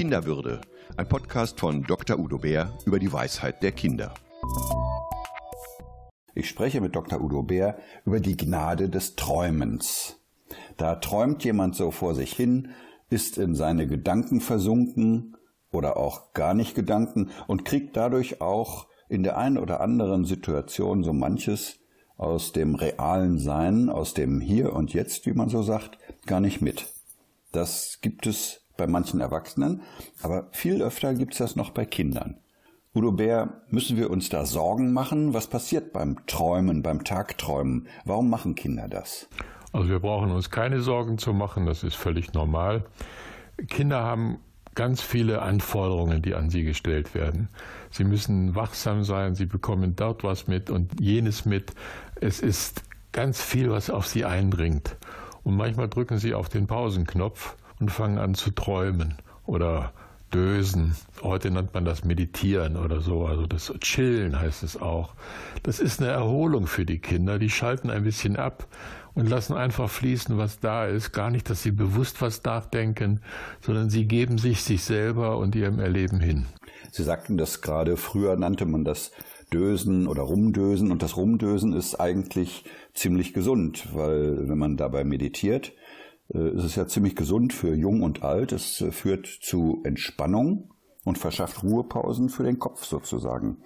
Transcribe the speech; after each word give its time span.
Kinderwürde, 0.00 0.62
ein 0.96 1.06
Podcast 1.06 1.60
von 1.60 1.82
Dr. 1.82 2.18
Udo 2.18 2.38
Bär 2.38 2.72
über 2.86 2.98
die 2.98 3.12
Weisheit 3.12 3.62
der 3.62 3.72
Kinder. 3.72 4.14
Ich 6.34 6.48
spreche 6.48 6.80
mit 6.80 6.96
Dr. 6.96 7.20
Udo 7.20 7.42
Bär 7.42 7.76
über 8.06 8.18
die 8.18 8.38
Gnade 8.38 8.88
des 8.88 9.14
Träumens. 9.14 10.16
Da 10.78 10.94
träumt 10.94 11.44
jemand 11.44 11.76
so 11.76 11.90
vor 11.90 12.14
sich 12.14 12.32
hin, 12.32 12.70
ist 13.10 13.36
in 13.36 13.54
seine 13.54 13.86
Gedanken 13.86 14.40
versunken 14.40 15.36
oder 15.70 15.98
auch 15.98 16.32
gar 16.32 16.54
nicht 16.54 16.74
Gedanken 16.74 17.28
und 17.46 17.66
kriegt 17.66 17.94
dadurch 17.94 18.40
auch 18.40 18.86
in 19.10 19.22
der 19.22 19.36
einen 19.36 19.58
oder 19.58 19.82
anderen 19.82 20.24
Situation 20.24 21.04
so 21.04 21.12
manches 21.12 21.78
aus 22.16 22.52
dem 22.52 22.74
realen 22.74 23.38
Sein, 23.38 23.90
aus 23.90 24.14
dem 24.14 24.40
Hier 24.40 24.72
und 24.72 24.94
Jetzt, 24.94 25.26
wie 25.26 25.34
man 25.34 25.50
so 25.50 25.62
sagt, 25.62 25.98
gar 26.24 26.40
nicht 26.40 26.62
mit. 26.62 26.86
Das 27.52 27.98
gibt 28.00 28.26
es 28.26 28.62
bei 28.80 28.86
manchen 28.86 29.20
Erwachsenen, 29.20 29.82
aber 30.22 30.48
viel 30.52 30.80
öfter 30.82 31.14
gibt 31.14 31.34
es 31.34 31.38
das 31.38 31.54
noch 31.54 31.70
bei 31.70 31.84
Kindern. 31.84 32.36
Udo 32.94 33.12
Bär, 33.12 33.60
müssen 33.68 33.98
wir 33.98 34.10
uns 34.10 34.30
da 34.30 34.46
Sorgen 34.46 34.92
machen? 34.94 35.34
Was 35.34 35.48
passiert 35.48 35.92
beim 35.92 36.26
Träumen, 36.26 36.82
beim 36.82 37.04
Tagträumen? 37.04 37.86
Warum 38.06 38.30
machen 38.30 38.54
Kinder 38.54 38.88
das? 38.88 39.28
Also 39.72 39.90
wir 39.90 40.00
brauchen 40.00 40.30
uns 40.32 40.50
keine 40.50 40.80
Sorgen 40.80 41.18
zu 41.18 41.34
machen, 41.34 41.66
das 41.66 41.84
ist 41.84 41.94
völlig 41.94 42.32
normal. 42.32 42.86
Kinder 43.68 44.02
haben 44.02 44.38
ganz 44.74 45.02
viele 45.02 45.42
Anforderungen, 45.42 46.22
die 46.22 46.34
an 46.34 46.48
sie 46.48 46.64
gestellt 46.64 47.14
werden. 47.14 47.50
Sie 47.90 48.04
müssen 48.04 48.54
wachsam 48.54 49.04
sein, 49.04 49.34
sie 49.34 49.46
bekommen 49.46 49.94
dort 49.94 50.24
was 50.24 50.48
mit 50.48 50.70
und 50.70 50.98
jenes 50.98 51.44
mit. 51.44 51.74
Es 52.18 52.40
ist 52.40 52.82
ganz 53.12 53.42
viel, 53.42 53.70
was 53.70 53.90
auf 53.90 54.06
sie 54.06 54.24
eindringt. 54.24 54.96
Und 55.42 55.56
manchmal 55.56 55.88
drücken 55.88 56.18
sie 56.18 56.32
auf 56.32 56.48
den 56.48 56.66
Pausenknopf 56.66 57.56
und 57.80 57.90
fangen 57.90 58.18
an 58.18 58.34
zu 58.34 58.50
träumen 58.50 59.14
oder 59.46 59.92
Dösen. 60.32 60.94
Heute 61.22 61.50
nennt 61.50 61.74
man 61.74 61.84
das 61.84 62.04
Meditieren 62.04 62.76
oder 62.76 63.00
so, 63.00 63.26
also 63.26 63.46
das 63.46 63.72
Chillen 63.80 64.38
heißt 64.38 64.62
es 64.62 64.80
auch. 64.80 65.14
Das 65.64 65.80
ist 65.80 66.00
eine 66.00 66.10
Erholung 66.10 66.68
für 66.68 66.86
die 66.86 67.00
Kinder. 67.00 67.38
Die 67.38 67.50
schalten 67.50 67.90
ein 67.90 68.04
bisschen 68.04 68.36
ab 68.36 68.68
und 69.14 69.28
lassen 69.28 69.54
einfach 69.54 69.90
fließen, 69.90 70.38
was 70.38 70.60
da 70.60 70.86
ist. 70.86 71.12
Gar 71.12 71.30
nicht, 71.30 71.50
dass 71.50 71.62
sie 71.62 71.72
bewusst 71.72 72.22
was 72.22 72.44
nachdenken, 72.44 73.20
sondern 73.60 73.90
sie 73.90 74.06
geben 74.06 74.38
sich 74.38 74.62
sich 74.62 74.84
selber 74.84 75.38
und 75.38 75.56
ihrem 75.56 75.80
Erleben 75.80 76.20
hin. 76.20 76.46
Sie 76.92 77.02
sagten 77.02 77.36
das 77.36 77.60
gerade, 77.60 77.96
früher 77.96 78.36
nannte 78.36 78.66
man 78.66 78.84
das 78.84 79.10
Dösen 79.52 80.06
oder 80.06 80.22
Rumdösen 80.22 80.92
und 80.92 81.02
das 81.02 81.16
Rumdösen 81.16 81.72
ist 81.72 81.96
eigentlich 81.96 82.64
ziemlich 82.94 83.32
gesund, 83.32 83.88
weil 83.92 84.48
wenn 84.48 84.58
man 84.58 84.76
dabei 84.76 85.02
meditiert, 85.02 85.72
ist 86.30 86.64
es 86.64 86.76
ja 86.76 86.86
ziemlich 86.86 87.16
gesund 87.16 87.52
für 87.52 87.74
jung 87.74 88.02
und 88.02 88.22
alt. 88.22 88.52
Es 88.52 88.80
äh, 88.80 88.92
führt 88.92 89.26
zu 89.26 89.80
Entspannung 89.84 90.70
und 91.04 91.18
verschafft 91.18 91.62
Ruhepausen 91.62 92.28
für 92.28 92.44
den 92.44 92.58
Kopf 92.58 92.84
sozusagen. 92.84 93.58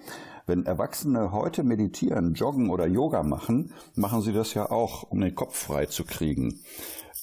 Wenn 0.47 0.65
Erwachsene 0.65 1.31
heute 1.31 1.63
meditieren, 1.63 2.33
joggen 2.33 2.69
oder 2.69 2.85
Yoga 2.85 3.23
machen, 3.23 3.73
machen 3.95 4.21
sie 4.21 4.33
das 4.33 4.53
ja 4.53 4.69
auch, 4.69 5.03
um 5.03 5.21
den 5.21 5.35
Kopf 5.35 5.55
frei 5.55 5.87
zu 5.87 6.05
kriegen. 6.05 6.61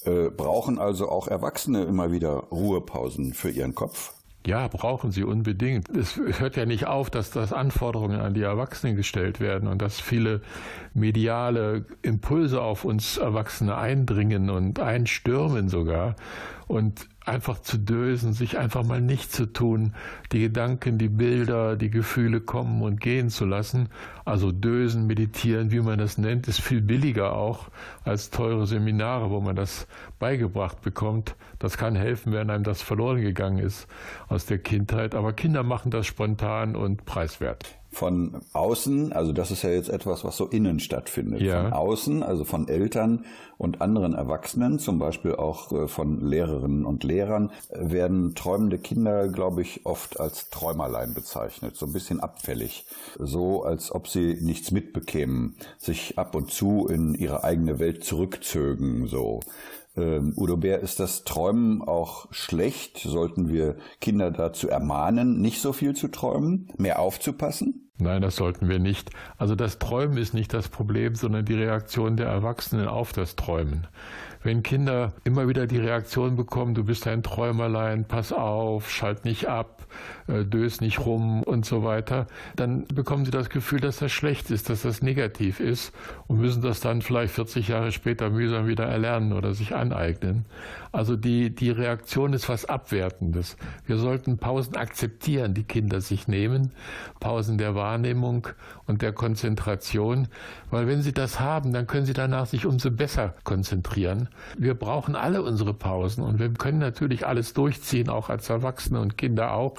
Äh, 0.04 0.30
brauchen 0.30 0.78
also 0.78 1.08
auch 1.08 1.28
Erwachsene 1.28 1.84
immer 1.84 2.10
wieder 2.10 2.30
Ruhepausen 2.50 3.32
für 3.34 3.50
ihren 3.50 3.74
Kopf? 3.74 4.14
Ja, 4.44 4.66
brauchen 4.66 5.12
sie 5.12 5.22
unbedingt. 5.22 5.88
Es 5.88 6.16
hört 6.16 6.56
ja 6.56 6.66
nicht 6.66 6.86
auf, 6.86 7.10
dass 7.10 7.30
das 7.30 7.52
Anforderungen 7.52 8.20
an 8.20 8.34
die 8.34 8.42
Erwachsenen 8.42 8.96
gestellt 8.96 9.38
werden 9.38 9.68
und 9.68 9.80
dass 9.80 10.00
viele 10.00 10.40
mediale 10.94 11.84
Impulse 12.02 12.60
auf 12.60 12.84
uns 12.84 13.18
Erwachsene 13.18 13.76
eindringen 13.76 14.50
und 14.50 14.80
einstürmen 14.80 15.68
sogar. 15.68 16.16
Und 16.66 17.06
einfach 17.24 17.60
zu 17.60 17.78
dösen, 17.78 18.32
sich 18.32 18.58
einfach 18.58 18.84
mal 18.84 19.00
nicht 19.00 19.32
zu 19.32 19.46
tun, 19.46 19.94
die 20.32 20.40
Gedanken, 20.40 20.98
die 20.98 21.08
Bilder, 21.08 21.76
die 21.76 21.90
Gefühle 21.90 22.40
kommen 22.40 22.82
und 22.82 23.00
gehen 23.00 23.30
zu 23.30 23.44
lassen. 23.44 23.88
Also 24.24 24.52
dösen, 24.52 25.06
meditieren, 25.06 25.70
wie 25.70 25.80
man 25.80 25.98
das 25.98 26.18
nennt, 26.18 26.48
ist 26.48 26.60
viel 26.60 26.80
billiger 26.80 27.34
auch 27.34 27.68
als 28.04 28.30
teure 28.30 28.66
Seminare, 28.66 29.30
wo 29.30 29.40
man 29.40 29.56
das 29.56 29.86
beigebracht 30.18 30.80
bekommt. 30.82 31.36
Das 31.58 31.76
kann 31.76 31.96
helfen, 31.96 32.32
wenn 32.32 32.50
einem 32.50 32.64
das 32.64 32.82
verloren 32.82 33.20
gegangen 33.20 33.58
ist 33.58 33.86
aus 34.28 34.46
der 34.46 34.58
Kindheit. 34.58 35.14
Aber 35.14 35.32
Kinder 35.32 35.62
machen 35.62 35.90
das 35.90 36.06
spontan 36.06 36.76
und 36.76 37.04
preiswert 37.04 37.81
von 37.92 38.40
außen, 38.54 39.12
also 39.12 39.32
das 39.32 39.50
ist 39.50 39.62
ja 39.62 39.70
jetzt 39.70 39.90
etwas, 39.90 40.24
was 40.24 40.36
so 40.36 40.46
innen 40.46 40.80
stattfindet, 40.80 41.42
ja. 41.42 41.62
von 41.62 41.72
außen, 41.74 42.22
also 42.22 42.44
von 42.44 42.66
Eltern 42.66 43.26
und 43.58 43.82
anderen 43.82 44.14
Erwachsenen, 44.14 44.78
zum 44.78 44.98
Beispiel 44.98 45.34
auch 45.34 45.70
äh, 45.72 45.88
von 45.88 46.26
Lehrerinnen 46.26 46.86
und 46.86 47.04
Lehrern, 47.04 47.50
werden 47.70 48.34
träumende 48.34 48.78
Kinder, 48.78 49.28
glaube 49.28 49.60
ich, 49.60 49.84
oft 49.84 50.18
als 50.18 50.48
Träumerlein 50.48 51.12
bezeichnet, 51.12 51.76
so 51.76 51.84
ein 51.84 51.92
bisschen 51.92 52.20
abfällig, 52.20 52.86
so 53.18 53.62
als 53.62 53.92
ob 53.92 54.08
sie 54.08 54.38
nichts 54.40 54.70
mitbekämen, 54.70 55.56
sich 55.76 56.18
ab 56.18 56.34
und 56.34 56.50
zu 56.50 56.86
in 56.86 57.14
ihre 57.14 57.44
eigene 57.44 57.78
Welt 57.78 58.04
zurückzögen, 58.04 59.06
so. 59.06 59.40
Ähm, 59.96 60.32
Udo 60.36 60.56
Bär, 60.56 60.80
ist 60.80 61.00
das 61.00 61.24
Träumen 61.24 61.82
auch 61.82 62.26
schlecht? 62.32 62.98
Sollten 62.98 63.48
wir 63.48 63.76
Kinder 64.00 64.30
dazu 64.30 64.68
ermahnen, 64.68 65.40
nicht 65.40 65.60
so 65.60 65.72
viel 65.72 65.94
zu 65.94 66.08
träumen, 66.08 66.72
mehr 66.78 67.00
aufzupassen? 67.00 67.90
Nein, 67.98 68.22
das 68.22 68.36
sollten 68.36 68.68
wir 68.68 68.78
nicht. 68.78 69.10
Also 69.38 69.54
das 69.54 69.78
Träumen 69.78 70.16
ist 70.16 70.34
nicht 70.34 70.52
das 70.54 70.68
Problem, 70.68 71.14
sondern 71.14 71.44
die 71.44 71.54
Reaktion 71.54 72.16
der 72.16 72.26
Erwachsenen 72.26 72.88
auf 72.88 73.12
das 73.12 73.36
Träumen. 73.36 73.86
Wenn 74.42 74.64
Kinder 74.64 75.12
immer 75.22 75.46
wieder 75.46 75.68
die 75.68 75.78
Reaktion 75.78 76.34
bekommen, 76.34 76.74
du 76.74 76.82
bist 76.82 77.06
ein 77.06 77.22
Träumerlein, 77.22 78.06
pass 78.06 78.32
auf, 78.32 78.90
schalt 78.90 79.24
nicht 79.24 79.48
ab, 79.48 79.86
äh, 80.26 80.44
dös 80.44 80.80
nicht 80.80 80.98
rum 81.06 81.44
und 81.44 81.64
so 81.64 81.84
weiter, 81.84 82.26
dann 82.56 82.84
bekommen 82.88 83.24
sie 83.24 83.30
das 83.30 83.50
Gefühl, 83.50 83.78
dass 83.78 83.98
das 83.98 84.10
schlecht 84.10 84.50
ist, 84.50 84.68
dass 84.68 84.82
das 84.82 85.00
negativ 85.00 85.60
ist 85.60 85.92
und 86.26 86.40
müssen 86.40 86.60
das 86.60 86.80
dann 86.80 87.02
vielleicht 87.02 87.34
40 87.34 87.68
Jahre 87.68 87.92
später 87.92 88.30
mühsam 88.30 88.66
wieder 88.66 88.84
erlernen 88.86 89.32
oder 89.32 89.54
sich 89.54 89.76
aneignen. 89.76 90.46
Also 90.90 91.16
die, 91.16 91.54
die 91.54 91.70
Reaktion 91.70 92.32
ist 92.32 92.48
was 92.48 92.64
Abwertendes. 92.64 93.56
Wir 93.86 93.96
sollten 93.96 94.38
Pausen 94.38 94.74
akzeptieren, 94.74 95.54
die 95.54 95.64
Kinder 95.64 96.00
sich 96.00 96.26
nehmen, 96.26 96.72
Pausen 97.20 97.58
der 97.58 97.76
Wahrnehmung 97.82 98.46
und 98.86 99.02
der 99.02 99.12
Konzentration, 99.12 100.28
weil 100.70 100.86
wenn 100.86 101.02
sie 101.02 101.12
das 101.12 101.40
haben, 101.40 101.72
dann 101.72 101.88
können 101.88 102.06
sie 102.06 102.12
danach 102.12 102.46
sich 102.46 102.64
umso 102.64 102.92
besser 102.92 103.34
konzentrieren. 103.42 104.28
Wir 104.56 104.74
brauchen 104.74 105.16
alle 105.16 105.42
unsere 105.42 105.74
Pausen 105.74 106.22
und 106.22 106.38
wir 106.38 106.48
können 106.54 106.78
natürlich 106.78 107.26
alles 107.26 107.54
durchziehen, 107.54 108.08
auch 108.08 108.28
als 108.28 108.48
Erwachsene 108.48 109.00
und 109.00 109.18
Kinder 109.18 109.54
auch, 109.54 109.74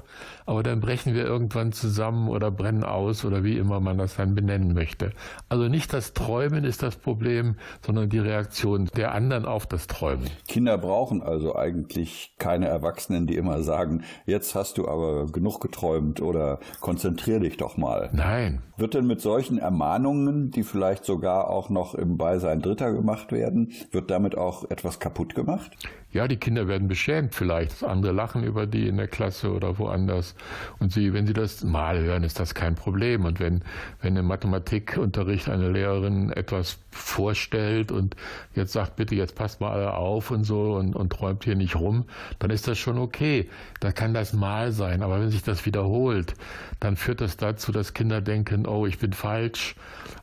aber 0.45 0.63
dann 0.63 0.81
brechen 0.81 1.13
wir 1.13 1.23
irgendwann 1.23 1.71
zusammen 1.71 2.27
oder 2.27 2.51
brennen 2.51 2.83
aus 2.83 3.23
oder 3.23 3.45
wie 3.45 3.57
immer 3.57 3.79
man 3.79 3.97
das 3.97 4.17
dann 4.17 4.35
benennen 4.35 4.73
möchte. 4.73 5.11
Also 5.47 5.69
nicht 5.69 5.93
das 5.93 6.13
Träumen 6.13 6.65
ist 6.65 6.83
das 6.83 6.97
Problem, 6.97 7.55
sondern 7.85 8.09
die 8.09 8.19
Reaktion 8.19 8.89
der 8.97 9.13
anderen 9.13 9.45
auf 9.45 9.65
das 9.65 9.87
Träumen. 9.87 10.29
Kinder 10.49 10.77
brauchen 10.77 11.23
also 11.23 11.55
eigentlich 11.55 12.33
keine 12.37 12.67
Erwachsenen, 12.67 13.27
die 13.27 13.37
immer 13.37 13.63
sagen, 13.63 14.03
jetzt 14.25 14.55
hast 14.55 14.77
du 14.77 14.89
aber 14.89 15.27
genug 15.27 15.61
geträumt 15.61 16.21
oder 16.21 16.59
konzentrier 16.81 17.39
dich 17.39 17.55
doch 17.55 17.77
mal. 17.77 17.92
Nein. 18.11 18.61
Wird 18.75 18.95
denn 18.95 19.05
mit 19.05 19.21
solchen 19.21 19.59
Ermahnungen, 19.59 20.49
die 20.51 20.63
vielleicht 20.63 21.05
sogar 21.05 21.49
auch 21.49 21.69
noch 21.69 21.93
im 21.93 22.17
Beisein 22.17 22.61
Dritter 22.61 22.91
gemacht 22.91 23.31
werden, 23.31 23.71
wird 23.91 24.09
damit 24.09 24.35
auch 24.37 24.69
etwas 24.69 24.99
kaputt 24.99 25.35
gemacht? 25.35 25.71
Ja, 26.13 26.27
die 26.27 26.37
Kinder 26.37 26.67
werden 26.67 26.87
beschämt 26.87 27.33
vielleicht. 27.33 27.83
Andere 27.83 28.11
lachen 28.11 28.43
über 28.43 28.67
die 28.67 28.87
in 28.87 28.97
der 28.97 29.07
Klasse 29.07 29.51
oder 29.51 29.79
woanders. 29.79 30.35
Und 30.77 30.91
sie, 30.91 31.11
wenn 31.11 31.25
sie 31.25 31.33
das 31.33 31.63
mal 31.63 31.99
hören, 31.99 32.23
ist 32.23 32.39
das 32.39 32.53
kein 32.53 32.75
Problem. 32.75 33.25
Und 33.25 33.39
wenn, 33.39 33.63
wenn 33.99 34.15
im 34.15 34.27
Mathematikunterricht 34.27 35.49
eine 35.49 35.71
Lehrerin 35.71 36.29
etwas 36.29 36.77
vorstellt 36.91 37.91
und 37.91 38.15
jetzt 38.53 38.73
sagt, 38.73 38.95
bitte, 38.95 39.15
jetzt 39.15 39.33
passt 39.33 39.59
mal 39.59 39.71
alle 39.71 39.95
auf 39.95 40.29
und 40.29 40.43
so 40.43 40.75
und, 40.75 40.95
und 40.95 41.11
träumt 41.11 41.45
hier 41.45 41.55
nicht 41.55 41.75
rum, 41.75 42.05
dann 42.37 42.51
ist 42.51 42.67
das 42.67 42.77
schon 42.77 42.99
okay. 42.99 43.49
Da 43.79 43.91
kann 43.91 44.13
das 44.13 44.33
mal 44.33 44.71
sein. 44.71 45.01
Aber 45.01 45.19
wenn 45.19 45.31
sich 45.31 45.41
das 45.41 45.65
wiederholt, 45.65 46.35
dann 46.79 46.95
führt 46.95 47.21
das 47.21 47.37
dazu, 47.37 47.71
dass 47.71 47.82
Kinder 47.91 48.21
denken, 48.21 48.65
oh, 48.65 48.85
ich 48.85 48.99
bin 48.99 49.11
falsch, 49.11 49.75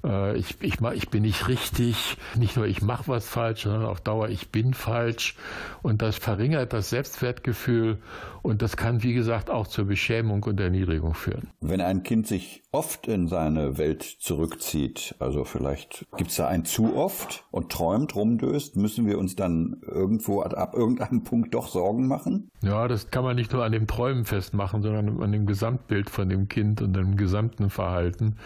äh, 0.03 0.39
ich, 0.39 0.57
ich, 0.63 0.81
ich 0.81 1.11
bin 1.11 1.23
nicht 1.23 1.49
richtig. 1.49 2.17
Nicht 2.37 2.57
nur 2.57 2.67
ich 2.67 2.81
mache 2.81 3.09
was 3.09 3.29
falsch, 3.29 3.65
sondern 3.65 3.85
auf 3.85 4.01
Dauer 4.01 4.31
ich 4.31 4.49
bin 4.51 4.73
falsch. 4.73 5.37
Und 5.83 6.01
das 6.01 6.17
verringert 6.17 6.73
das 6.73 6.89
Selbstwertgefühl 6.89 7.99
und 8.43 8.63
das 8.63 8.77
kann, 8.77 9.03
wie 9.03 9.13
gesagt, 9.13 9.51
auch 9.51 9.67
zur 9.67 9.85
Beschämung 9.85 10.43
und 10.45 10.61
Erniedrigung 10.61 11.15
führen. 11.15 11.51
Wenn 11.61 11.81
ein 11.81 12.03
Kind 12.03 12.27
sich 12.27 12.63
oft 12.73 13.07
in 13.07 13.29
seine 13.29 13.77
Welt 13.79 14.03
zurückzieht, 14.03 15.15
also 15.19 15.45
vielleicht 15.45 16.07
gibt 16.17 16.31
es 16.31 16.37
da 16.37 16.49
ein 16.49 16.65
zu 16.65 16.97
oft 16.97 17.45
und 17.51 17.71
träumt, 17.71 18.15
rumdöst, 18.15 18.77
müssen 18.77 19.07
wir 19.07 19.19
uns 19.19 19.37
dann 19.37 19.83
irgendwo 19.87 20.43
ab 20.43 20.75
irgendeinem 20.75 21.25
Punkt 21.25 21.55
doch 21.55 21.69
Sorgen 21.69 22.07
machen? 22.07 22.51
Ja, 22.63 22.89
das 22.89 23.11
kann 23.11 23.25
man 23.25 23.37
nicht 23.37 23.53
nur 23.53 23.65
an 23.65 23.73
dem 23.73 23.87
Träumen 23.87 24.25
festmachen, 24.25 24.83
sondern 24.83 25.23
an 25.23 25.33
dem 25.33 25.47
Gesamtbild 25.47 26.11
von 26.11 26.29
dem 26.29 26.49
Kind 26.49 26.81
und 26.81 26.95
dem 26.95 27.17
dominanten 27.51 27.71
Verhalten. 27.71 28.37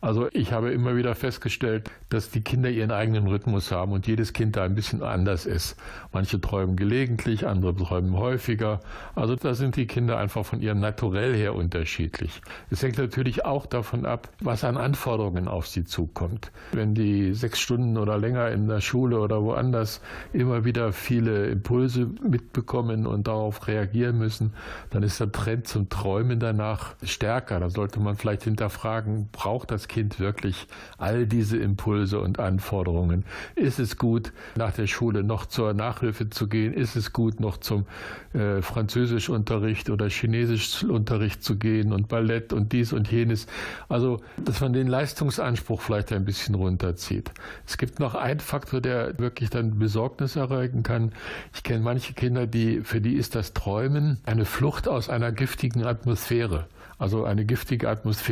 Also 0.00 0.28
ich 0.32 0.52
habe 0.52 0.70
immer 0.70 0.96
wieder 0.96 1.14
festgestellt, 1.14 1.90
dass 2.08 2.30
die 2.30 2.40
Kinder 2.40 2.70
ihren 2.70 2.90
eigenen 2.90 3.26
Rhythmus 3.26 3.70
haben 3.70 3.92
und 3.92 4.06
jedes 4.06 4.32
Kind 4.32 4.56
da 4.56 4.64
ein 4.64 4.74
bisschen 4.74 5.02
anders 5.02 5.46
ist. 5.46 5.76
Manche 6.12 6.40
träumen 6.40 6.76
gelegentlich, 6.76 7.46
andere 7.46 7.76
träumen 7.76 8.16
häufiger. 8.16 8.80
Also 9.14 9.36
da 9.36 9.54
sind 9.54 9.76
die 9.76 9.86
Kinder 9.86 10.18
einfach 10.18 10.44
von 10.44 10.60
ihrem 10.60 10.80
Naturell 10.80 11.34
her 11.34 11.54
unterschiedlich. 11.54 12.40
Es 12.70 12.82
hängt 12.82 12.98
natürlich 12.98 13.44
auch 13.44 13.66
davon 13.66 14.06
ab, 14.06 14.28
was 14.40 14.64
an 14.64 14.76
Anforderungen 14.76 15.48
auf 15.48 15.66
sie 15.66 15.84
zukommt. 15.84 16.50
Wenn 16.72 16.94
die 16.94 17.34
sechs 17.34 17.60
Stunden 17.60 17.98
oder 17.98 18.16
länger 18.16 18.50
in 18.50 18.68
der 18.68 18.80
Schule 18.80 19.20
oder 19.20 19.42
woanders 19.42 20.00
immer 20.32 20.64
wieder 20.64 20.92
viele 20.92 21.46
Impulse 21.48 22.08
mitbekommen 22.26 23.06
und 23.06 23.26
darauf 23.26 23.66
reagieren 23.66 24.16
müssen, 24.18 24.54
dann 24.90 25.02
ist 25.02 25.20
der 25.20 25.30
Trend 25.30 25.68
zum 25.68 25.88
Träumen 25.90 26.40
danach 26.40 26.94
stärker. 27.02 27.60
Da 27.60 27.68
sollte 27.68 28.00
man 28.00 28.16
vielleicht 28.16 28.46
hinterfragen, 28.50 29.28
braucht 29.32 29.70
das 29.70 29.88
Kind 29.88 30.20
wirklich 30.20 30.66
all 30.98 31.26
diese 31.26 31.56
Impulse 31.56 32.20
und 32.20 32.38
Anforderungen? 32.38 33.24
Ist 33.56 33.78
es 33.78 33.96
gut, 33.96 34.32
nach 34.56 34.72
der 34.72 34.86
Schule 34.86 35.22
noch 35.22 35.46
zur 35.46 35.72
Nachhilfe 35.72 36.30
zu 36.30 36.48
gehen? 36.48 36.74
Ist 36.74 36.96
es 36.96 37.12
gut, 37.12 37.40
noch 37.40 37.56
zum 37.56 37.86
äh, 38.34 38.60
Französischunterricht 38.62 39.90
oder 39.90 40.08
Chinesischunterricht 40.08 41.42
zu 41.42 41.56
gehen 41.56 41.92
und 41.92 42.08
Ballett 42.08 42.52
und 42.52 42.72
dies 42.72 42.92
und 42.92 43.10
jenes? 43.10 43.46
Also, 43.88 44.20
dass 44.44 44.60
man 44.60 44.72
den 44.72 44.86
Leistungsanspruch 44.86 45.80
vielleicht 45.80 46.12
ein 46.12 46.24
bisschen 46.24 46.54
runterzieht. 46.54 47.30
Es 47.66 47.78
gibt 47.78 48.00
noch 48.00 48.14
einen 48.14 48.40
Faktor, 48.40 48.80
der 48.80 49.18
wirklich 49.18 49.50
dann 49.50 49.78
Besorgnis 49.78 50.36
erregen 50.36 50.82
kann. 50.82 51.12
Ich 51.54 51.62
kenne 51.62 51.82
manche 51.82 52.12
Kinder, 52.12 52.46
die, 52.46 52.80
für 52.82 53.00
die 53.00 53.14
ist 53.14 53.34
das 53.34 53.54
Träumen 53.54 54.18
eine 54.26 54.44
Flucht 54.44 54.88
aus 54.88 55.08
einer 55.08 55.32
giftigen 55.32 55.84
Atmosphäre. 55.84 56.66
Also 57.00 57.24
eine 57.24 57.46
giftige 57.46 57.88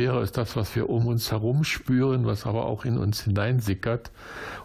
Atmosphäre 0.09 0.23
ist 0.23 0.37
das, 0.37 0.55
was 0.55 0.75
wir 0.75 0.89
um 0.89 1.05
uns 1.05 1.31
herum 1.31 1.63
spüren, 1.63 2.25
was 2.25 2.47
aber 2.47 2.65
auch 2.65 2.83
in 2.83 2.97
uns 2.97 3.21
hineinsickert. 3.21 4.11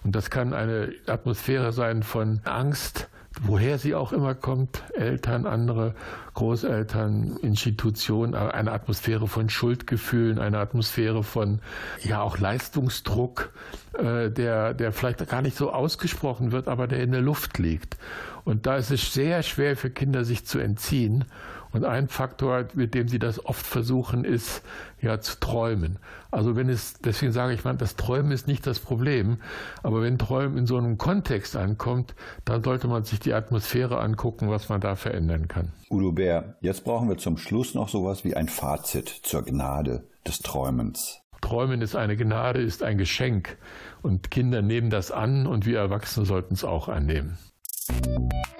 Und 0.03 0.17
das 0.17 0.31
kann 0.31 0.55
eine 0.55 0.95
Atmosphäre 1.07 1.73
sein 1.73 2.03
von 2.03 2.41
Angst, 2.45 3.09
woher 3.43 3.77
sie 3.77 3.95
auch 3.95 4.13
immer 4.13 4.35
kommt, 4.35 4.83
Eltern, 4.95 5.45
andere 5.45 5.95
Großeltern, 6.33 7.37
Institutionen, 7.43 8.35
eine 8.35 8.73
Atmosphäre 8.73 9.29
von 9.29 9.51
Schuldgefühlen, 9.51 10.39
eine 10.39 10.59
Atmosphäre 10.59 11.23
von 11.23 11.61
ja 12.03 12.23
auch 12.23 12.39
Leistungsdruck, 12.39 13.53
äh, 13.93 14.31
der, 14.31 14.73
der 14.73 14.93
vielleicht 14.93 15.29
gar 15.29 15.43
nicht 15.43 15.59
so 15.59 15.73
ausgesprochen 15.73 16.53
wird, 16.53 16.69
aber 16.69 16.87
der 16.87 17.03
in 17.03 17.13
der 17.13 17.21
Luft 17.21 17.59
liegt. 17.59 17.99
Und 18.45 18.65
da 18.65 18.77
ist 18.77 18.91
es 18.91 19.13
sehr 19.13 19.43
schwer 19.43 19.77
für 19.77 19.91
Kinder, 19.91 20.25
sich 20.25 20.47
zu 20.47 20.59
entziehen. 20.59 21.27
Und 21.75 21.85
ein 21.85 22.07
Faktor, 22.07 22.67
mit 22.75 22.95
dem 22.95 23.09
sie 23.09 23.19
das 23.19 23.45
oft 23.45 23.67
versuchen, 23.67 24.25
ist 24.25 24.63
ja 25.03 25.21
zu 25.21 25.41
träumen. 25.41 25.99
Also 26.31 26.55
wenn 26.55 26.69
es, 26.69 26.95
deswegen 27.05 27.33
sage 27.33 27.53
ich 27.53 27.65
mal, 27.65 27.75
das 27.75 27.97
Träumen 27.97 28.31
ist 28.31 28.47
nicht 28.47 28.65
das 28.65 28.79
Problem, 28.79 29.39
aber 29.83 30.01
wenn 30.01 30.17
Träumen 30.17 30.57
in 30.57 30.67
so 30.67 30.79
einem 30.79 30.99
Kontext 30.99 31.57
ankommt, 31.57 32.15
dann 32.45 32.63
sollte 32.63 32.87
man 32.87 33.03
sich 33.03 33.19
die 33.19 33.35
Atmosphäre 33.35 33.99
angucken, 33.99 34.49
was 34.51 34.69
man 34.69 34.81
da 34.81 34.95
verändern 34.95 35.49
kann. 35.49 35.73
Udo 35.91 36.13
Bär, 36.13 36.55
jetzt 36.61 36.85
brauchen 36.85 37.09
wir 37.09 37.19
zum 37.19 37.39
Schluss 37.39 37.75
noch 37.75 37.89
sowas 37.89 38.25
wie 38.25 38.37
ein 38.37 38.49
Fazit 38.49 39.09
zur 39.09 39.43
Gnade 39.43 40.05
des 40.25 40.39
Träumens. 40.39 41.23
Träumen 41.41 41.83
ist 41.83 41.97
eine 41.97 42.17
Gnade, 42.17 42.63
ist 42.63 42.85
ein 42.85 42.99
Geschenk. 42.99 43.59
Und 44.01 44.31
Kinder 44.31 44.63
nehmen 44.63 44.91
das 44.91 45.11
an 45.11 45.49
und 45.49 45.67
wir 45.67 45.79
Erwachsene 45.79 46.25
sollten 46.25 46.55
es 46.55 46.63
auch 46.63 46.89
annehmen. 46.89 47.37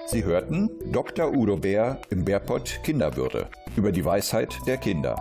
Sie 0.07 0.23
hörten 0.23 0.69
Dr. 0.91 1.33
Udo 1.33 1.57
Bär 1.57 1.99
im 2.09 2.25
Bärpott 2.25 2.79
Kinderwürde 2.83 3.47
über 3.75 3.91
die 3.91 4.05
Weisheit 4.05 4.55
der 4.67 4.77
Kinder. 4.77 5.19